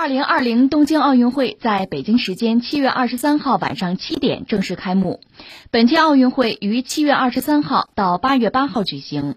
[0.00, 5.20] 二零二零东京奥运会在北京时间七月二十三号晚上七点正式开幕。
[5.70, 9.34] 本届奥运会于七月二十三号到八月八号举行。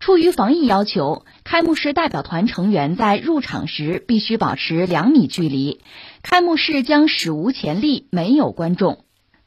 [0.00, 5.82] 出于防疫要求，开幕式代表团成员在入场时必须保持两米距离。
[6.22, 9.04] 开幕式将史无前例没有观众。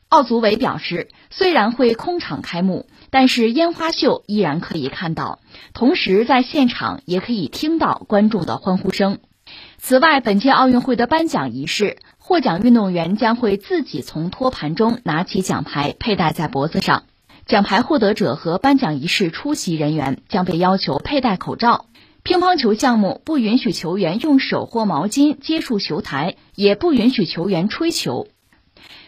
[0.09, 5.39] 奥组委表示，虽然会空场开幕，但是烟花秀依然可以看到，
[5.73, 9.17] 同时在现场也可以听到观众的欢呼声。
[9.83, 17.05] 此外，本届奥运会的颁奖仪式，获奖运动员将会自己从托盘中拿起奖牌，佩戴在脖子上。
[17.47, 21.87] 奖牌获得者和颁奖仪式出席人员将被要求佩戴口罩。
[22.21, 28.27] 乒乓球项目不允许球员用手或毛巾接触球台，也不允许球员吹球。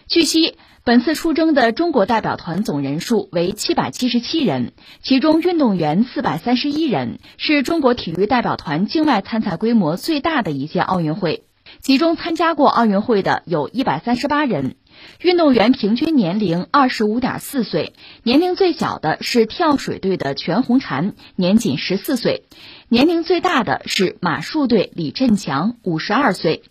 [0.08, 0.58] 据悉。
[0.86, 11.46] 本次出征的中国代表团总人数为七百七十七人，其中运动员四百三十一人，是中国体育代表团境外参赛规模最大的一届奥运会。
[11.80, 14.76] 其中参加过奥运会的有一百三十八人，
[15.22, 22.44] 运动员平均年龄二十五点四岁，年龄最小的是跳水队的全红婵，年仅十四岁，
[22.90, 26.62] 年龄最大的是马术队李振强，五十二岁。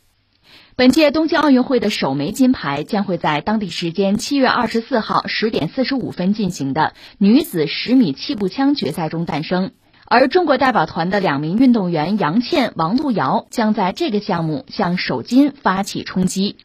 [0.82, 9.70] 本届东京奥运会的首枚金牌将会在当地时间七月二十四号十点四十五分进行的女子十米气步枪决赛中诞生，
[10.06, 16.56] 而中国代表团的两名运动员杨倩、王璐瑶将在这个项目向首金发起冲击。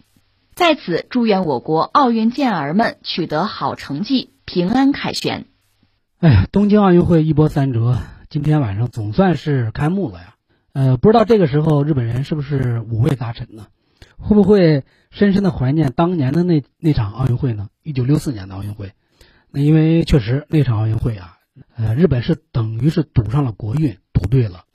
[0.56, 5.45] 在此，祝愿我国奥运健儿们取得好成绩，平安凯旋。
[6.20, 8.00] 哎呀，东京奥运会一波三折，
[8.32, 10.34] 今天晚上总算是开幕了呀。
[10.73, 13.68] 呃，不知道这个时候日本人是不是五味杂陈呢？
[14.18, 17.70] 会不会深深的怀念当年的那那场奥运会呢？
[17.84, 18.94] 一九六四年的奥运会，
[19.52, 21.38] 那因为确实那场奥运会啊，
[21.76, 24.66] 呃，日本是等于是赌上了国运，赌对了。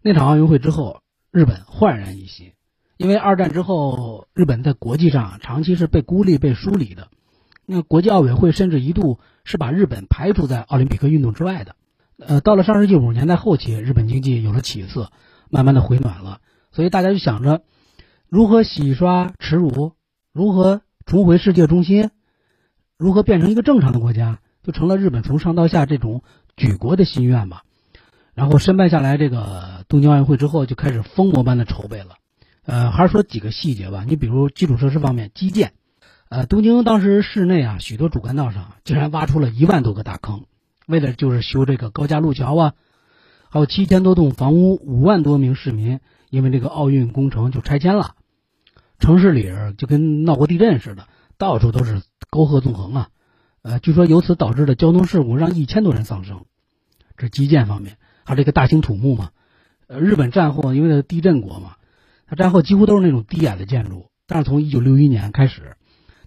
[0.00, 2.52] 那场奥运会之后，日本焕然一新，
[2.96, 7.08] 因为二战之后，日本在国际上长期是被孤立、被疏离的。
[7.66, 11.74] 那国际奥委会甚至一度是把日本排除在奥林匹克运动之外的。
[12.16, 15.12] 呃，到了上世纪五十年代后期，日本经济有了起色，
[15.50, 16.40] 慢慢的回暖了，
[16.72, 17.62] 所以大家就想着。
[18.30, 19.94] 如何洗刷耻辱？
[20.34, 22.10] 如何重回世界中心？
[22.98, 24.40] 如何变成一个正常的国家？
[24.62, 26.22] 就成了日本从上到下这种
[26.54, 27.62] 举国的心愿吧。
[28.34, 32.16] 然后申办下来这个东京奥运会之后，就开始疯魔般的筹备了。
[32.66, 34.04] 呃，还是说几个细节吧。
[34.06, 35.72] 你比如基础设施方面，基建。
[36.28, 40.44] 呃，东京当时市内啊，许多主干道上竟然挖出了一万多个大坑，
[40.86, 42.74] 为了就是修这个高架路桥啊。
[43.48, 48.16] 还有七千多栋房屋，五万多名市民因为这个奥运工程就拆迁了。
[48.98, 51.06] 城市里就跟闹过地震似的，
[51.38, 53.08] 到处都是沟壑纵横啊，
[53.62, 56.44] 呃，据说由此导致的交通事故让一千多人丧生。
[57.16, 59.30] 这基建方面，还有这个大兴土木嘛。
[59.86, 61.76] 呃，日本战后因为地震国嘛，
[62.26, 64.10] 它战后几乎都是那种低矮的建筑。
[64.26, 65.76] 但是从一九六一年开始，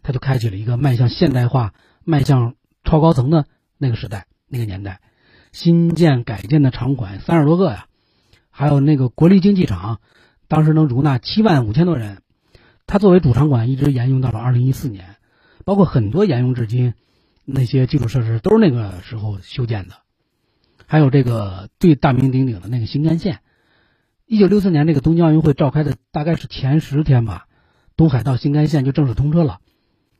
[0.01, 1.73] 它就开启了一个迈向现代化、
[2.03, 3.45] 迈向超高层的
[3.77, 5.01] 那个时代、那个年代。
[5.51, 7.85] 新建改建的场馆三十多个呀，
[8.49, 9.99] 还有那个国立竞技场，
[10.47, 12.21] 当时能容纳七万五千多人。
[12.91, 15.15] 它作为主场馆一直沿用到了二零一四年，
[15.63, 16.93] 包括很多沿用至今，
[17.45, 19.93] 那些基础设施都是那个时候修建的，
[20.87, 23.39] 还有这个最大名鼎鼎的那个新干线，
[24.25, 27.47] 一九六四年这个东京奥运会召开的大概是前十天吧，
[27.95, 29.61] 东海道新干线就正式通车了，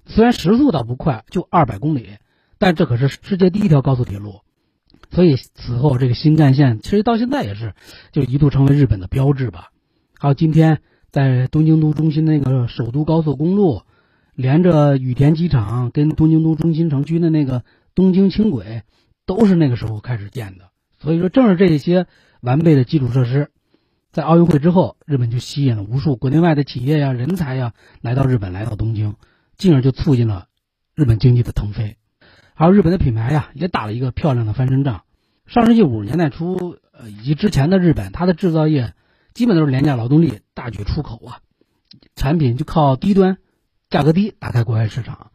[0.06, 2.20] 虽然时速倒不快，就二百公里，
[2.58, 4.44] 但这可是世界第一条高速铁路，
[5.09, 7.74] 所以此后这个新干线其实到现在也是，
[8.14, 9.72] 就一度成为日本的标志吧，
[10.18, 10.82] 还有今天。
[11.11, 13.81] 在东京都中心那个首都高速公路，
[14.33, 18.83] 连着羽田机场跟东京都中心城区的那个东京轻轨，
[19.25, 20.69] 都是那个时候开始建的。
[20.99, 22.07] 所以说，正是这些
[22.39, 23.49] 完备的基础设施，
[24.13, 29.16] 在奥运会之后，日本就吸引了无数国内外的企业呀、人才呀来到日本，来到东京，
[29.57, 30.45] 进而就促进了
[30.95, 31.97] 日本经济的腾飞。
[32.53, 35.01] 还有日本的品牌呀，也打了一个漂亮的翻身仗。
[35.45, 38.93] 上世纪五十年代初，呃，以及之前的日本，它的制造业。
[39.34, 41.40] 基本都是廉价劳动力，大举出口啊，
[42.16, 43.38] 产品就靠低端、
[43.90, 45.32] 价格低打开国外市场，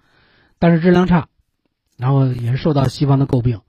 [0.59, 1.29] 但是质量差，
[1.97, 3.63] 然后也是受到西方的诟病。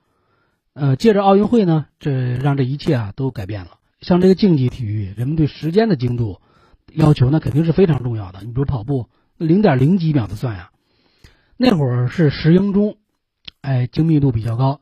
[0.74, 3.80] 呃，借着奥运会呢，这让这一切啊都改变了。
[4.02, 6.42] 像这个竞技体育，人们对时间的精度
[6.94, 8.42] 要求那肯定是非常重要的。
[8.42, 9.08] 你比如跑步，
[9.38, 10.72] 零点零几秒的算呀，
[11.56, 12.98] 那会儿是十英钟，
[13.62, 14.82] 哎，精密度比较高，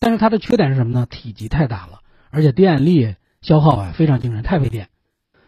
[0.00, 1.06] 但是它的缺点是什么呢？
[1.08, 2.00] 体积太大了，
[2.30, 3.14] 而且电力。
[3.40, 4.88] 消耗啊非常惊人，太费电。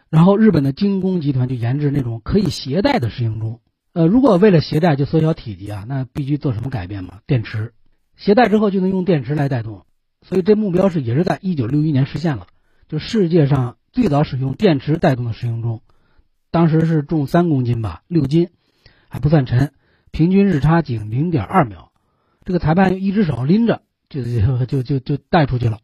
[0.08, 3.60] 然后日本的精工集团就研制那种可以携带的石英钟。
[3.92, 7.20] 呃，如果为了携带就缩小体积啊，那必须做什么改变嘛？
[7.26, 7.74] 电池，
[8.16, 9.84] 携带之后就能用电池来带动。
[10.22, 12.46] 所以这目标是也是在一九六一年实现了，
[12.88, 15.82] 就世界上最早使用电池带动的石英钟，
[16.50, 18.48] 当时是重三公斤吧，六斤，
[19.08, 19.72] 还不算沉，
[20.10, 21.90] 平均日差仅零点二秒。
[22.44, 25.80] 这个裁判用一只手拎着，就就就就就带出去了，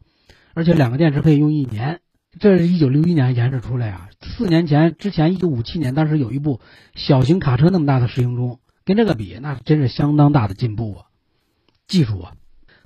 [0.59, 2.01] 而且两个电池可以用一年。
[2.41, 6.61] 这是一九六一年研制出来啊，四年前之前一九五七年当时有一部
[6.97, 11.05] 小型卡车那么大的实行中，跟这个比，那真是相当大的进步啊，
[11.87, 12.33] 技术啊。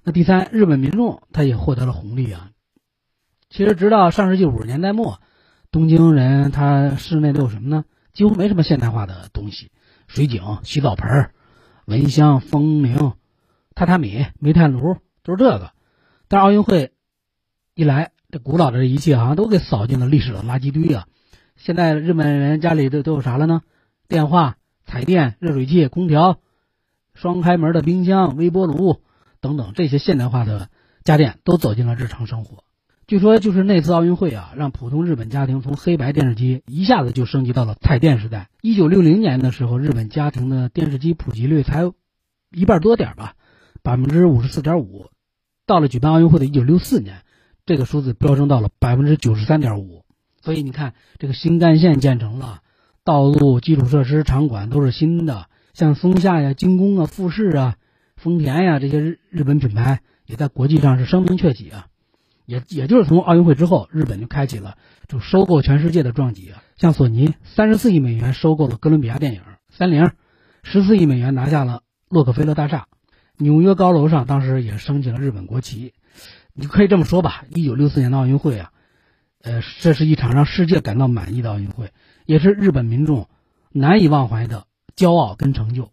[0.04, 2.50] 那第三，日本民众他也获得了红利啊。
[3.48, 5.18] 其实直到上世纪五十年代末，
[5.70, 7.86] 东京人他室内都有什么呢？
[8.12, 9.70] 几乎没什么现代化的东西，
[10.08, 11.30] 水井、洗澡盆、
[11.86, 13.14] 蚊香、风铃、
[13.74, 15.72] 榻榻米、煤炭炉都是这个。
[16.28, 16.91] 但奥运会
[17.74, 21.06] 一来，这古老的这一切好像都给扫进了历史的垃圾堆啊！
[21.56, 23.62] 现在日本人家里都都有啥了呢？
[24.08, 26.38] 电话、彩电、热水器、空调、
[27.14, 29.00] 双开门的冰箱、微波炉
[29.40, 30.68] 等等这些现代化的
[31.02, 32.62] 家电都走进了日常生活。
[33.06, 38.50] 据说就是那次奥运会啊，让普通日本家庭从黑白电视机一下子就升级到了彩电时代。
[38.60, 41.90] 一九六零年的时候，日本家庭的电视机普及率才
[42.50, 43.34] 一半多点吧，
[43.82, 45.06] 百分之五十四点五。
[45.64, 47.22] 到了举办奥运会的一九六四年。
[47.64, 50.04] 这个数字飙升到了百分之九十三点五，
[50.40, 52.60] 所以你看，这个新干线建成了，
[53.04, 57.76] 道路基础设施、场馆都是新的，像松下呀、精工啊、富士啊、
[58.16, 61.86] 丰田呀这些日日本品牌也在国际上是声名鹊起啊。
[62.44, 64.76] 也也就是从奥运会之后，日本就开启了
[65.06, 66.62] 就收购全世界的壮举啊。
[66.76, 70.10] 像索尼三十四亿美元收购了哥伦比亚电影，三菱
[70.64, 72.88] 十四亿美元拿下了洛克菲勒大厦，
[73.38, 75.94] 纽约高楼上当时也升起了日本国旗。
[76.54, 78.72] 你可以这么说吧，一九六四年的奥运会啊，
[79.40, 81.92] 呃，这是一场让世界感到满意的奥运会，
[82.26, 83.28] 也是日本民众
[83.70, 85.90] 难以忘怀的骄傲跟成就。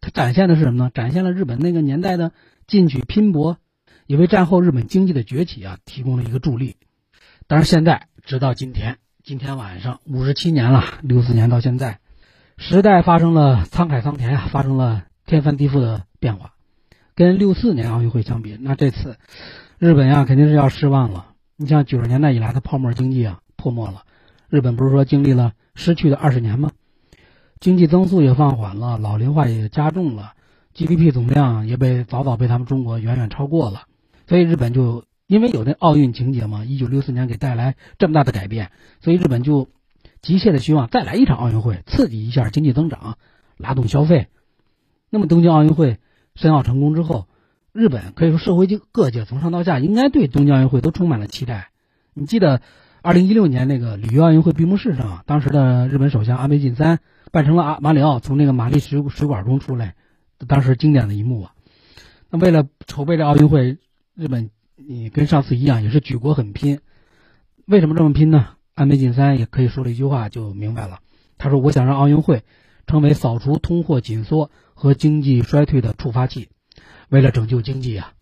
[0.00, 0.90] 它展现的是什么呢？
[0.94, 2.32] 展现了日本那个年代的
[2.66, 3.58] 进取拼搏，
[4.06, 6.76] 也为战后日本经济的崛起啊提供了一个助力。
[7.46, 12.00] 当然，现在直到今天，今天晚上五十七年了，六四年到现在，
[12.56, 16.54] 时代发生了沧海桑田啊，发生了天翻地覆的变化。
[17.14, 19.18] 跟六四年奥运会相比，那这次。
[19.82, 21.34] 日本呀，肯定是要失望了。
[21.56, 24.04] 你像九十年代以来的泡沫经济啊，破没了。
[24.48, 26.70] 日本不是说经历了失去的二十年吗？
[27.58, 30.34] 经济增速也放缓了，老龄化也加重了
[30.72, 33.86] ，GDP 总量也被早早被他们中国远远超过了。
[34.28, 38.70] 所以日本就因为有那奥运情节嘛，一九六四年给带来这么大的改变，
[39.00, 39.68] 所以日本就
[40.20, 43.18] 急切的希望再来一场奥运会，刺激一下经济增长，
[43.56, 44.28] 拉动消费。
[45.10, 45.98] 那么东京奥运会
[46.36, 47.26] 申奥成功之后。
[47.72, 51.70] 日本可以说社会各界从上到下应该对东京奥运会都充满了期待。
[52.12, 52.60] 你记得，
[53.00, 59.94] 二零一六年那个里约奥运会闭幕式上，当时的日本首相安倍晋三扮成了阿马里奥从那个玛丽水水管中出来，
[60.46, 61.54] 当时经典的一幕啊。
[62.28, 63.78] 那为了筹备这奥运会，
[64.14, 66.80] 日本你跟上次一样也是举国很拼。
[67.64, 68.48] 为什么这么拼呢？
[68.74, 70.98] 安倍晋三也可以说了一句话就明白了。
[71.38, 72.42] 他说：“我想让奥运会
[72.86, 76.48] 成为扫除通货紧缩和经济衰退的触发器。”
[77.12, 78.14] 为了拯救经济啊，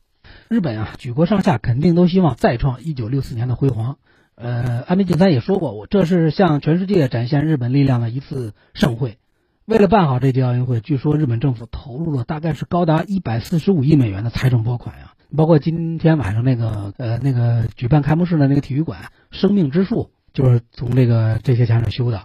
[0.48, 3.98] 日本啊，举国上下肯定都希望再创一九六四年的辉煌。
[4.34, 9.18] 呃，安倍晋三也说过，我这是向全世界展现日本力量的一次盛会。
[9.64, 15.12] 为了办好这届奥运会，据说日本政府投入了大概是高达一百四十五亿美元的财政拨款呀。
[15.36, 22.24] 包括今天晚上那个呃那个举办开幕式的那个体育馆，生命之树就是从这个这些钱里修的，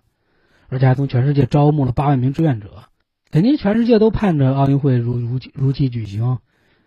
[0.67, 2.86] 而且还从全世界招募了八万名志愿者，
[3.29, 6.39] 肯定全世界都盼着奥运会如如期如期举行。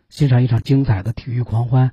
[0.08, 1.92] 欣赏一场精彩的体育狂欢，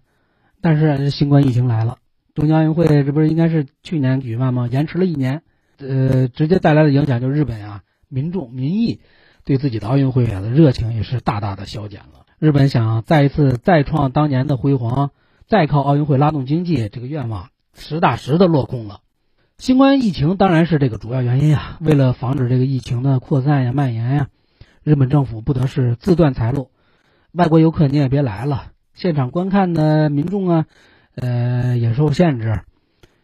[0.61, 1.97] 但是新冠疫情来了，
[2.33, 4.69] 东京奥运会这不是应该是去年举办吗？
[4.71, 5.41] 延迟了一年，
[5.77, 9.01] 呃，直接带来的影响就是日本啊，民众民意
[9.43, 12.25] 对自己的奥运会啊的热情也是大大的消减了。
[12.39, 15.11] 日本想再一次再创当年的辉煌，
[15.45, 19.01] 再靠奥运会拉动经济，这个愿望实打实的落空了。
[19.57, 21.77] 新冠疫情当然是这个主要原因呀。
[21.81, 24.27] 为了防止这个疫情的扩散呀、蔓延呀，
[24.83, 26.71] 日本政府不得是自断财路。
[27.35, 30.65] 外国游客你也别来了，现场观看的民众啊，
[31.15, 32.61] 呃也受限制，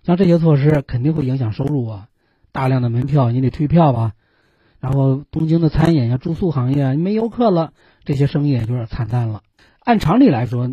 [0.03, 2.07] 像这些措施肯定会影响收入啊，
[2.51, 4.11] 大量的门票你得退票吧，
[4.81, 7.71] 然后东京的餐饮呀、住宿行业没游客了，
[8.03, 9.43] 这些生意也就有点惨淡了。
[9.79, 10.69] 按常理来说，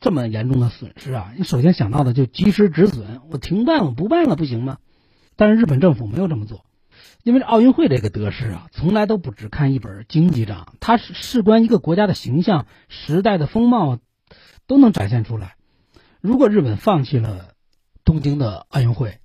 [0.00, 4.78] 这么严重的损失啊，你首先想到的就及时止损，我停办我不办了不行吗？
[5.36, 6.64] 但是日本政府没有这么做。
[7.22, 13.98] 因为奥运会这个得失啊，从来都不只看一本经济账，它是事关一个国家的形象、时代的风貌，
[14.66, 15.56] 都能展现出来。
[16.20, 17.54] 如果日本放弃了
[18.04, 19.18] 东京的奥运会，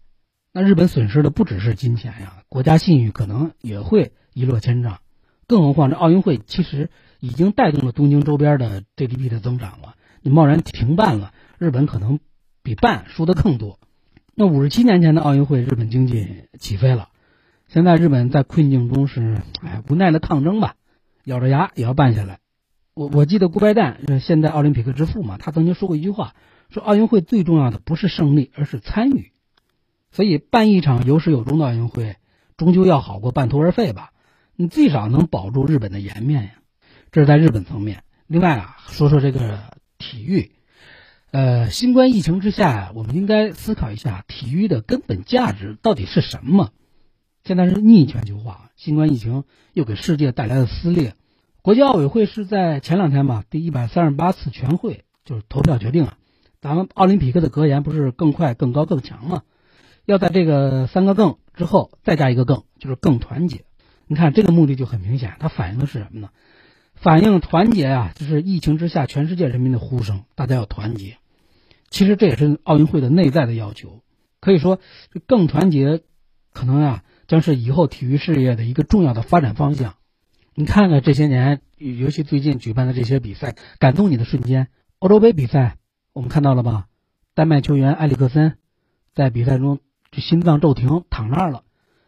[0.52, 5.00] 那日本损失的不只是金钱呀，国家信誉可能也会一落千丈。
[5.48, 12.20] 更何况这奥运会其实已经带动了东京周边的 GDP 的增长了，你贸然停办了，日本可能
[12.64, 13.80] 比办输的更多。
[14.34, 17.10] 那五十七年前的奥运会，日本经济起飞了。
[17.68, 20.76] 现在日本在困境中是哎无奈的抗争吧，
[21.24, 22.40] 咬着牙也要办下来。
[22.94, 26.36] 我我记得顾拜旦是现代奥林匹克之父嘛，他曾经说过一句话，
[26.70, 29.32] 说奥运会最重要的不是胜利，而是参与。
[30.12, 32.16] 所以办一场有始有终的奥运会，
[32.56, 34.12] 终究要好过半途而废吧。
[34.56, 36.52] 你最少能保住日本的颜面呀。
[37.12, 38.04] 这是在日本层面。
[38.28, 39.60] 另外啊，说说这个
[39.98, 40.52] 体育，
[41.32, 46.72] 呃，新冠疫情之下，我们应该思考一下体育的根本价值到底是什么。
[47.46, 51.14] 现在是逆全球化，新冠疫情又给世界带来了撕裂。
[51.62, 56.18] 国际奥委会是在前两天吧，第一百三十八次全会就是投票决定啊，
[56.60, 59.44] 咱们奥林匹克的格言不是更快、更高、更强吗？
[60.06, 63.66] 要在这个三个更之后再加一个更，就是更团结。
[64.08, 66.30] 你看这个目的就很明显，它反映的是什么呢？
[66.96, 71.18] 反映团结啊，就是疫情之下全世界人民的呼声，大家要团结。
[71.92, 74.02] 其实这也是奥运会的内在的要求，
[74.42, 74.80] 可以说
[75.28, 76.02] 更团结，
[76.52, 79.96] 可能啊将是以后体育事业的一个重要的发展方向。
[80.54, 84.68] 你看看这些年，尤其最近举办的这些比赛，感动你的瞬间。
[85.00, 85.78] 欧洲杯比赛，
[86.14, 86.88] 我们看到了吧？
[87.34, 88.58] 丹麦球员埃里克森
[89.14, 89.80] 在比赛中
[90.12, 91.64] 就心脏骤停，躺那儿了。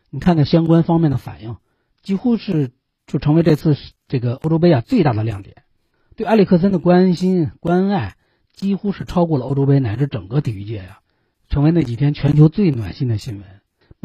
[0.09, 1.57] 你看看相关方面的反应，
[2.01, 2.71] 几乎是
[3.05, 3.75] 就成为这次
[4.07, 5.63] 这个欧洲杯啊最大的亮点。
[6.15, 8.15] 对埃里克森的关心关爱，
[8.53, 10.99] 几乎是超过了欧洲杯乃至整个体育界呀，
[11.49, 13.56] 成为那几天全球最暖心的新闻。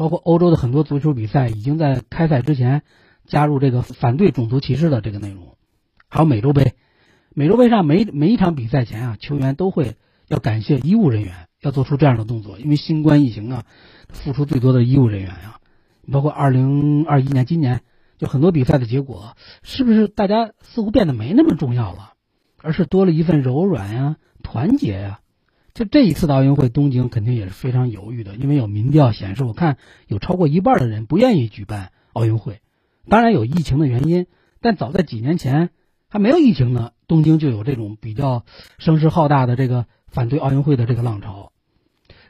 [0.03, 2.81] 包括欧洲的很多足球比赛，已经在开赛之前。
[3.25, 5.55] 加入这个反对种族歧视的这个内容，
[6.09, 6.73] 还有美洲杯，
[7.33, 9.95] 美洲杯上每每一场比赛前啊，球员都会
[10.27, 13.63] 要感谢医务人员，要做出这样的动作，因为新冠疫情啊，
[14.09, 15.61] 付出最多的医务人员呀，
[16.11, 17.79] 包括二零二一年今年，
[18.17, 22.15] 就很多比赛的结果，是不是大家似乎变得没那么重要了，
[22.61, 25.21] 而是多了一份柔软呀、团结呀？
[25.73, 29.77] 就这一次的奥运会，东京肯定也是非常犹豫的，因为有民调显示，我看
[30.07, 32.61] 有超过一半的人不愿意举办奥运会。
[33.09, 34.27] 当然有疫情的原因，
[34.61, 35.71] 但早在几年前
[36.09, 38.45] 还没有疫情呢，东京就有这种比较
[38.77, 41.51] 声势浩大的这个反对奥运会的这个浪潮。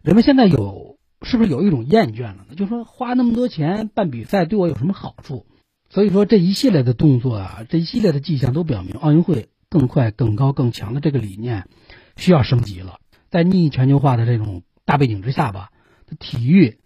[0.01, 2.55] 人们现在有是不是有一种厌倦了呢？
[2.55, 5.45] 就说花那么多钱办比赛对我有什么好处？
[5.89, 11.67] 所以说这一系列的动作啊，这一系列的迹象都表明，奥运会更快、更高、更强的这个理念
[12.15, 12.99] 需要升级了。
[13.33, 15.71] 在逆全球化的这种大背景之下吧，
[16.19, 16.77] 体育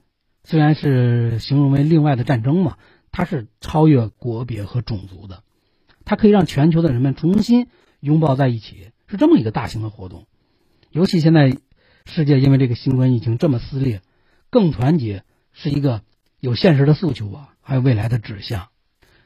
[0.45, 2.77] 虽然是形容为另外的战争嘛。
[3.11, 5.43] 它是超越国别和种族的，
[6.05, 7.67] 它可以让全球的人们重新
[7.99, 10.25] 拥抱在一起，是这么一个大型的活动。
[10.89, 11.57] 尤其现在
[12.05, 14.01] 世界因为这个新冠疫情这么撕裂，
[14.49, 16.01] 更团结是一个
[16.39, 18.69] 有现实的诉求啊，还有未来的指向。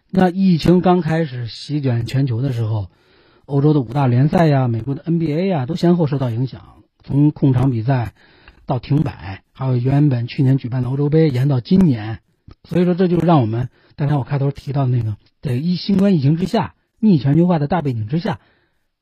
[0.09, 2.89] 那疫情刚开始席卷全球的时候，
[3.45, 8.13] 欧洲的五大联赛呀、美国的 NBA 呀都先后受到影响，从控场比赛
[8.65, 12.19] 到停摆，还有原本去年举办的欧洲杯延到今年。
[12.63, 18.39] 所以说，这就让我们刚才我开头提到的那个，在一新冠疫情之下、逆全球化的大背景之下，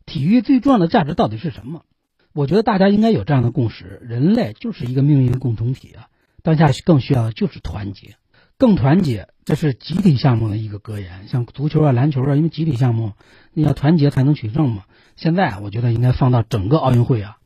[0.06, 1.84] 体育最重要的价值到底是什么？
[2.32, 6.08] 我觉得大家应该有这样的共识：人类就是一个命运共同体啊！
[6.44, 8.18] 当下更需要的就是团结，
[8.60, 11.27] 更团结，这是集体项目的一个格言。
[11.27, 13.13] 像足球啊、篮球啊，因为集体项目，
[13.51, 14.84] 你要团结才能取胜嘛。
[15.15, 17.38] 现在我觉得应该放到整个奥运会啊，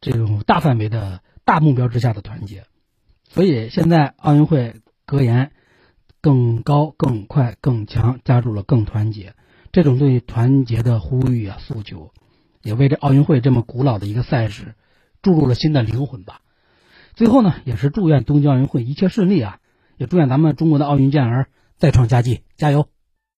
[0.00, 2.64] 这种大范围的大目标之下的团结。
[3.28, 4.80] 所以现在奥运会。
[5.10, 5.52] 格言
[6.20, 9.32] 更高、更快、更强，加入了更团结。
[9.72, 12.12] 这种对团结的呼吁啊、诉求，
[12.62, 14.74] 也为这奥运会这么古老的一个赛事
[15.22, 16.42] 注入了新的灵魂吧。
[17.14, 19.60] 最后呢，也是祝愿东京奥运会一切顺利啊！
[19.96, 22.90] 也祝愿咱们中国的奥运健儿再创佳绩，加油！